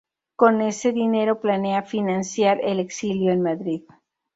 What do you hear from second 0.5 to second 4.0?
ese dinero planea financiar el exilio en Madrid.